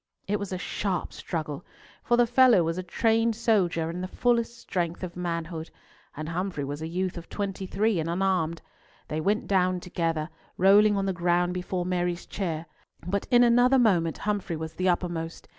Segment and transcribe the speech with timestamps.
[0.27, 1.63] It was a sharp struggle,
[2.03, 5.69] for the fellow was a trained soldier in the full strength of manhood,
[6.17, 8.63] and Humfrey was a youth of twenty three, and unarmed.
[9.09, 12.65] They went down together, rolling on the ground before Mary's chair;
[13.05, 15.47] but in another moment Humfrey was the uppermost.